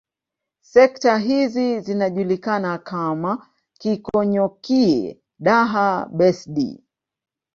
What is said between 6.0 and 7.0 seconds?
Besdi